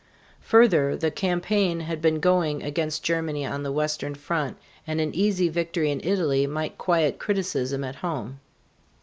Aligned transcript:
Further, 0.41 0.97
the 0.97 1.11
campaign 1.11 1.81
had 1.81 2.01
been 2.01 2.19
going 2.19 2.63
against 2.63 3.03
Germany 3.03 3.45
on 3.45 3.61
the 3.61 3.71
western 3.71 4.15
front, 4.15 4.57
and 4.87 4.99
an 4.99 5.13
easy 5.13 5.47
victory 5.47 5.91
in 5.91 6.01
Italy 6.03 6.47
might 6.47 6.79
quiet 6.79 7.19
criticism 7.19 7.83
at 7.83 7.97
home. 7.97 8.39